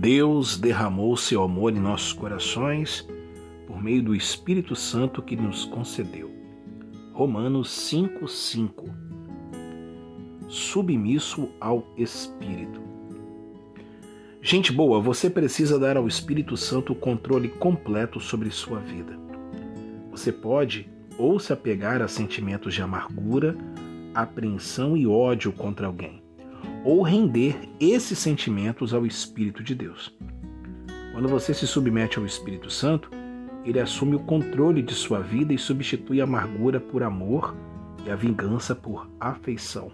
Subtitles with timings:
[0.00, 3.04] Deus derramou seu amor em nossos corações
[3.66, 6.30] por meio do Espírito Santo que nos concedeu.
[7.12, 8.84] Romanos 5:5.
[10.46, 12.80] Submisso ao Espírito.
[14.40, 19.18] Gente boa, você precisa dar ao Espírito Santo o controle completo sobre sua vida.
[20.12, 23.56] Você pode ou se apegar a sentimentos de amargura,
[24.14, 26.22] apreensão e ódio contra alguém,
[26.88, 30.10] ou render esses sentimentos ao Espírito de Deus.
[31.12, 33.10] Quando você se submete ao Espírito Santo,
[33.62, 37.54] ele assume o controle de sua vida e substitui a amargura por amor
[38.06, 39.92] e a vingança por afeição.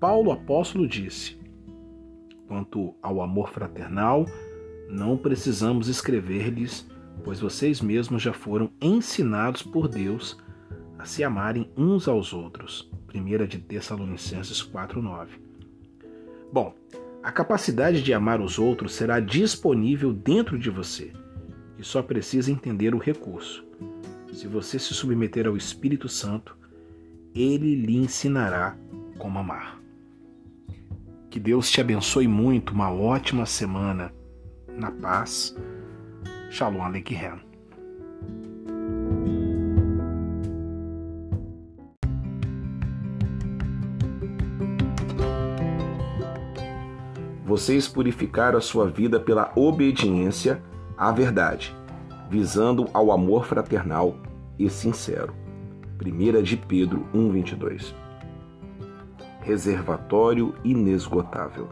[0.00, 1.38] Paulo apóstolo disse:
[2.46, 4.24] Quanto ao amor fraternal,
[4.88, 6.90] não precisamos escrever-lhes,
[7.22, 10.38] pois vocês mesmos já foram ensinados por Deus
[10.98, 12.90] a se amarem uns aos outros.
[13.14, 15.48] 1 de Tessalonicenses 4:9.
[16.52, 16.74] Bom,
[17.22, 21.12] a capacidade de amar os outros será disponível dentro de você
[21.78, 23.64] e só precisa entender o recurso.
[24.32, 26.56] Se você se submeter ao Espírito Santo,
[27.34, 28.76] ele lhe ensinará
[29.18, 29.80] como amar.
[31.30, 34.12] Que Deus te abençoe muito, uma ótima semana.
[34.76, 35.54] Na paz.
[36.50, 37.47] Shalom Aleichem.
[47.48, 50.62] Vocês purificaram a sua vida pela obediência
[50.98, 51.74] à verdade,
[52.28, 54.16] visando ao amor fraternal
[54.58, 55.32] e sincero.
[55.98, 57.94] 1 de Pedro 1:22.
[59.40, 61.70] Reservatório inesgotável.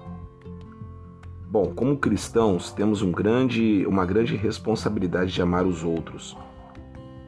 [1.50, 6.34] Bom, como cristãos, temos um grande, uma grande responsabilidade de amar os outros,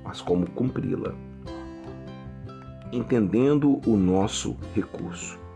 [0.03, 1.12] mas como cumpri-la?
[2.91, 5.48] Entendendo o nosso recurso.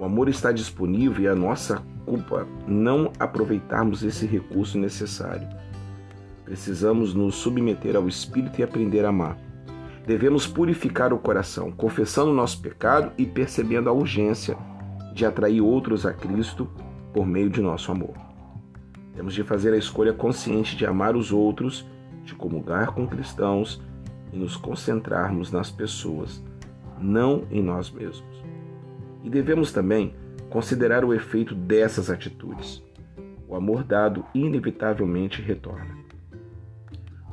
[0.00, 5.46] O amor está disponível e a nossa culpa não aproveitarmos esse recurso necessário.
[6.42, 9.36] Precisamos nos submeter ao Espírito e aprender a amar.
[10.06, 14.56] Devemos purificar o coração, confessando o nosso pecado e percebendo a urgência
[15.12, 16.66] de atrair outros a Cristo
[17.12, 18.14] por meio de nosso amor.
[19.14, 21.86] Temos de fazer a escolha consciente de amar os outros,
[22.24, 23.82] de comungar com cristãos
[24.32, 26.42] e nos concentrarmos nas pessoas,
[26.98, 28.29] não em nós mesmos.
[29.22, 30.14] E devemos também
[30.48, 32.82] considerar o efeito dessas atitudes.
[33.46, 35.98] O amor dado inevitavelmente retorna.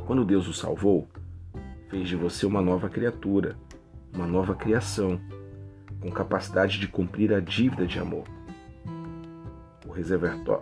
[0.05, 1.07] Quando Deus o salvou,
[1.89, 3.55] fez de você uma nova criatura,
[4.13, 5.19] uma nova criação,
[5.99, 8.23] com capacidade de cumprir a dívida de amor.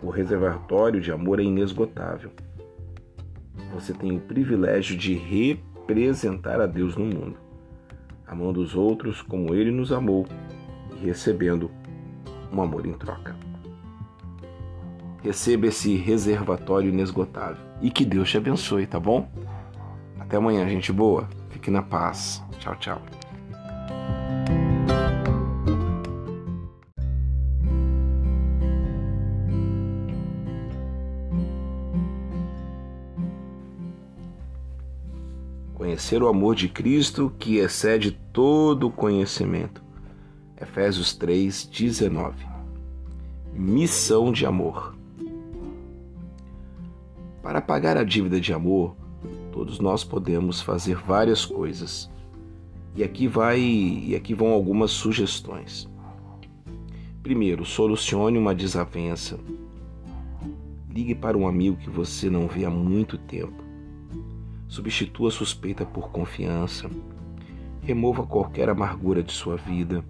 [0.02, 2.32] O reservatório, de amor é inesgotável.
[3.74, 7.38] Você tem o privilégio de representar a Deus no mundo,
[8.26, 10.26] amando os outros como Ele nos amou
[11.06, 11.72] recebendo
[12.52, 13.36] um amor em troca.
[15.22, 19.30] Receba esse reservatório inesgotável e que Deus te abençoe, tá bom?
[20.20, 21.28] Até amanhã, gente boa.
[21.50, 22.44] Fique na paz.
[22.60, 23.02] Tchau, tchau.
[35.74, 39.85] Conhecer o amor de Cristo que excede todo conhecimento
[40.60, 42.48] Efésios 3, 19.
[43.54, 44.96] Missão de amor.
[47.44, 48.96] Para pagar a dívida de amor,
[49.52, 52.10] todos nós podemos fazer várias coisas.
[52.96, 55.90] E aqui vai e aqui vão algumas sugestões.
[57.22, 59.38] Primeiro, solucione uma desavença.
[60.90, 63.62] Ligue para um amigo que você não vê há muito tempo.
[64.70, 66.90] Substitua suspeita por confiança.
[67.82, 70.02] Remova qualquer amargura de sua vida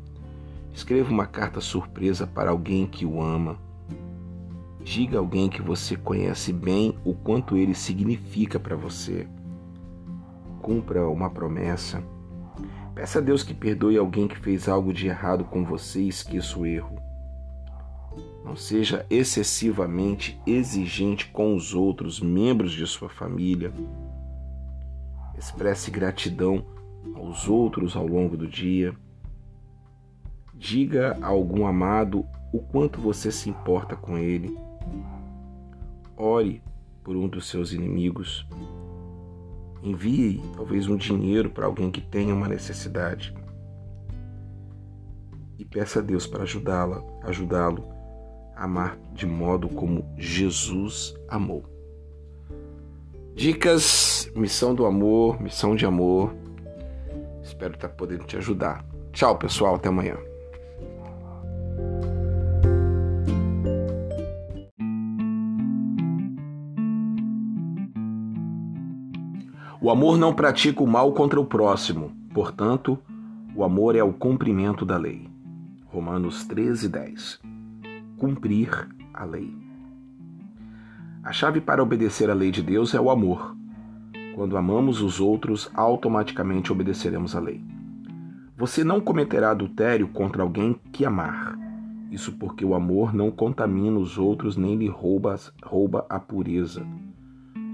[0.76, 3.58] Escreva uma carta surpresa para alguém que o ama.
[4.84, 9.26] Diga a alguém que você conhece bem o quanto ele significa para você.
[10.62, 12.04] Cumpra uma promessa.
[12.94, 16.60] Peça a Deus que perdoe alguém que fez algo de errado com você e esqueça
[16.60, 16.98] o erro.
[18.44, 23.72] Não seja excessivamente exigente com os outros membros de sua família.
[25.38, 26.66] Expresse gratidão
[27.16, 28.94] aos outros ao longo do dia.
[30.58, 34.58] Diga a algum amado o quanto você se importa com ele.
[36.16, 36.64] Ore
[37.04, 38.48] por um dos seus inimigos.
[39.84, 43.36] Envie talvez um dinheiro para alguém que tenha uma necessidade.
[45.60, 47.84] E peça a Deus para ajudá-la, ajudá-lo
[48.56, 51.64] a amar de modo como Jesus amou.
[53.36, 56.34] Dicas, missão do amor, missão de amor.
[57.44, 58.86] Espero estar podendo te ajudar.
[59.12, 60.18] Tchau, pessoal, até amanhã.
[69.86, 72.98] O amor não pratica o mal contra o próximo, portanto,
[73.56, 75.30] o amor é o cumprimento da lei.
[75.86, 77.40] Romanos 13, 10.
[78.18, 79.56] Cumprir a lei.
[81.24, 83.56] A chave para obedecer à lei de Deus é o amor.
[84.34, 87.62] Quando amamos os outros, automaticamente obedeceremos à lei.
[88.58, 91.60] Você não cometerá adultério contra alguém que amar.
[92.10, 96.84] Isso porque o amor não contamina os outros nem lhe rouba, rouba a pureza.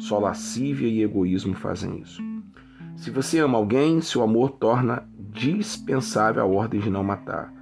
[0.02, 2.24] Só lascívia e egoísmo fazem isso.
[2.96, 7.54] Se você ama alguém, seu amor torna dispensável a ordem de não matar.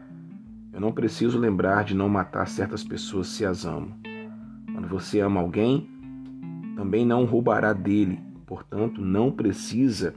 [0.72, 3.94] Eu não preciso lembrar de não matar certas pessoas se as amo.
[4.72, 5.90] Quando você ama alguém,
[6.78, 10.16] também não roubará dele, portanto, não precisa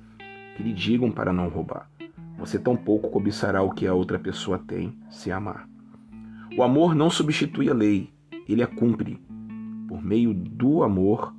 [0.57, 1.91] que lhe digam para não roubar.
[2.39, 5.69] Você tampouco cobiçará o que a outra pessoa tem se amar.
[6.57, 8.11] O amor não substitui a lei,
[8.49, 9.21] ele a cumpre.
[9.89, 11.35] Por meio do amor,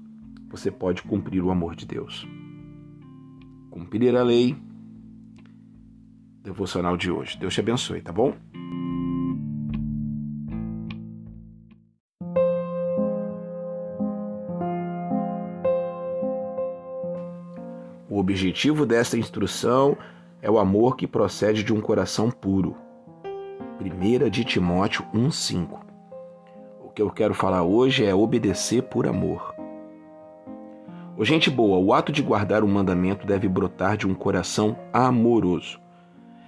[0.54, 2.28] você pode cumprir o amor de Deus.
[3.72, 4.56] Cumprir a lei.
[6.44, 7.40] Devocional de hoje.
[7.40, 8.36] Deus te abençoe, tá bom?
[18.08, 19.98] O objetivo desta instrução
[20.40, 22.78] é o amor que procede de um coração puro.
[23.82, 25.80] 1 de Timóteo 1,5.
[26.80, 29.53] O que eu quero falar hoje é obedecer por amor.
[31.16, 35.80] Ô, gente boa, o ato de guardar o mandamento deve brotar de um coração amoroso.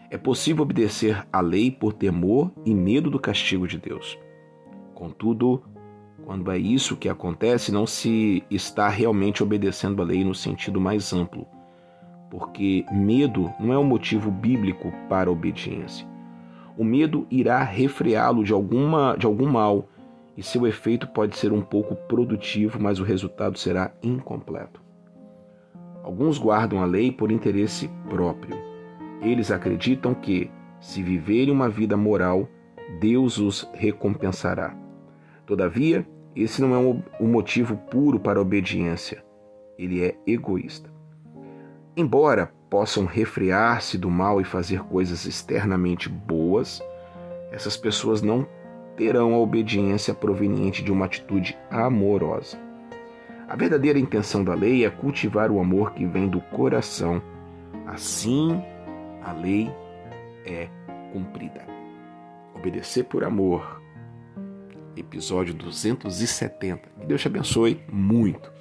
[0.10, 4.18] É possível obedecer à lei por temor e medo do castigo de Deus.
[4.96, 5.62] Contudo,
[6.26, 11.14] quando é isso que acontece, não se está realmente obedecendo à lei no sentido mais
[11.14, 11.46] amplo,
[12.32, 16.08] porque medo não é um motivo bíblico para a obediência.
[16.76, 19.88] O medo irá refreá-lo de, alguma, de algum mal
[20.38, 24.82] e seu efeito pode ser um pouco produtivo, mas o resultado será incompleto.
[26.04, 28.56] Alguns guardam a lei por interesse próprio.
[29.22, 32.48] Eles acreditam que, se viverem uma vida moral,
[33.00, 34.76] Deus os recompensará.
[35.46, 36.06] Todavia,
[36.36, 36.78] esse não é
[37.20, 39.24] um motivo puro para a obediência.
[39.80, 40.90] Ele é egoísta.
[41.98, 46.82] Embora possam refrear-se do mal e fazer coisas externamente boas,
[47.52, 48.46] essas pessoas não
[48.96, 52.58] terão a obediência proveniente de uma atitude amorosa.
[53.48, 57.22] A verdadeira intenção da lei é cultivar o amor que vem do coração.
[57.86, 58.60] Assim,
[59.24, 59.72] a lei
[60.46, 60.68] é
[61.14, 61.66] cumprida.
[62.56, 63.82] Obedecer por amor.
[64.96, 66.90] Episódio 270.
[67.00, 68.52] Que Deus te abençoe muito.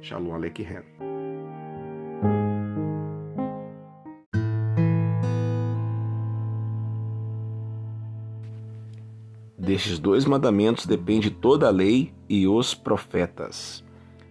[0.00, 1.11] Shalom Aleichem.
[9.72, 13.82] Destes dois mandamentos depende toda a lei e os profetas.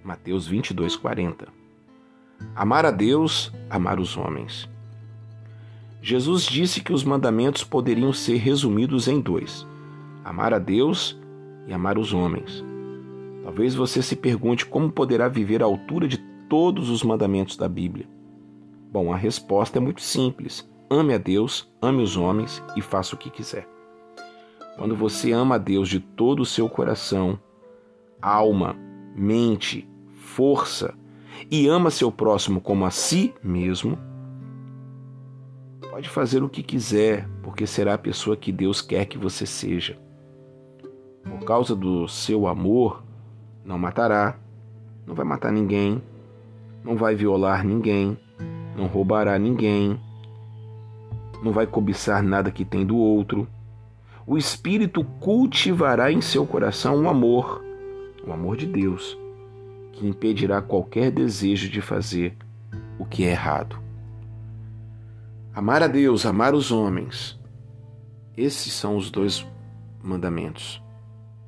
[0.03, 1.47] Mateus 22, 40.
[2.55, 4.69] Amar a Deus, amar os homens.
[5.99, 9.65] Jesus disse que os mandamentos poderiam ser resumidos em dois:
[10.23, 11.19] amar a Deus
[11.65, 12.63] e amar os homens.
[13.43, 18.07] Talvez você se pergunte como poderá viver à altura de todos os mandamentos da Bíblia.
[18.91, 23.17] Bom, a resposta é muito simples: ame a Deus, ame os homens e faça o
[23.17, 23.80] que quiser.
[24.77, 27.39] Quando você ama a Deus de todo o seu coração,
[28.21, 28.75] alma,
[29.15, 30.93] mente, força
[31.49, 33.97] e ama seu próximo como a si mesmo,
[35.89, 39.99] pode fazer o que quiser, porque será a pessoa que Deus quer que você seja.
[41.23, 43.03] Por causa do seu amor,
[43.63, 44.39] não matará,
[45.05, 46.01] não vai matar ninguém,
[46.83, 48.17] não vai violar ninguém,
[48.75, 49.99] não roubará ninguém,
[51.43, 53.47] não vai cobiçar nada que tem do outro
[54.25, 57.63] o Espírito cultivará em seu coração um amor,
[58.25, 59.17] o amor de Deus,
[59.93, 62.37] que impedirá qualquer desejo de fazer
[62.99, 63.79] o que é errado.
[65.53, 67.39] Amar a Deus, amar os homens.
[68.37, 69.45] Esses são os dois
[70.01, 70.81] mandamentos.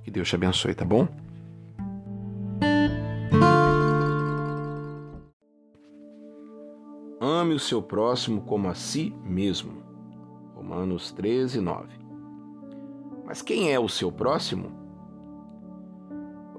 [0.03, 1.07] Que Deus te abençoe, tá bom?
[7.21, 9.81] Ame o seu próximo como a si mesmo.
[10.53, 12.02] Romanos 13, 9.
[13.33, 14.71] Mas quem é o seu próximo?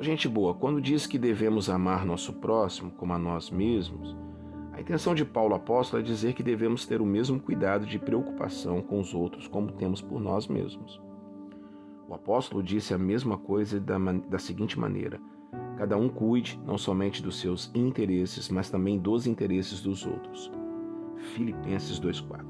[0.01, 4.17] Gente boa, quando diz que devemos amar nosso próximo como a nós mesmos,
[4.73, 8.83] a intenção de Paulo apóstolo é dizer que devemos ter o mesmo cuidado de preocupação
[8.83, 11.01] com os outros como temos por nós mesmos.
[12.09, 13.97] O apóstolo disse a mesma coisa da,
[14.29, 15.21] da seguinte maneira:
[15.79, 20.51] cada um cuide não somente dos seus interesses, mas também dos interesses dos outros.
[21.37, 22.47] Filipenses 2,4.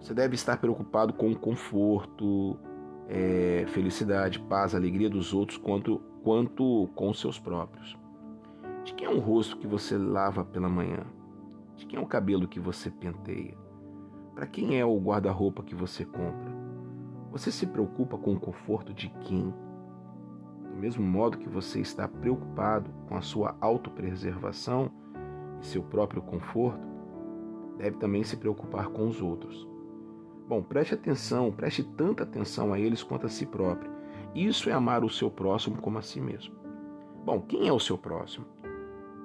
[0.00, 2.58] Você deve estar preocupado com o conforto,
[3.08, 7.96] é, felicidade, paz, alegria dos outros quanto, quanto com seus próprios.
[8.84, 11.04] De quem é o rosto que você lava pela manhã?
[11.76, 13.56] De quem é o cabelo que você penteia?
[14.34, 16.54] Para quem é o guarda-roupa que você compra?
[17.32, 19.52] Você se preocupa com o conforto de quem?
[20.70, 24.90] Do mesmo modo que você está preocupado com a sua autopreservação
[25.60, 26.86] e seu próprio conforto,
[27.78, 29.66] deve também se preocupar com os outros.
[30.48, 33.90] Bom, preste atenção, preste tanta atenção a eles quanto a si próprio.
[34.34, 36.54] Isso é amar o seu próximo como a si mesmo.
[37.24, 38.46] Bom, quem é o seu próximo?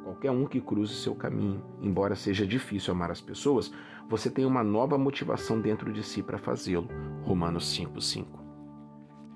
[0.03, 1.63] Qualquer um que cruze seu caminho.
[1.79, 3.71] Embora seja difícil amar as pessoas,
[4.09, 6.87] você tem uma nova motivação dentro de si para fazê-lo.
[7.23, 8.25] Romanos 5,5.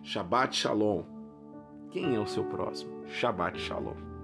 [0.02, 1.04] Shabbat Shalom.
[1.92, 3.06] Quem é o seu próximo?
[3.06, 4.15] Shabbat Shalom.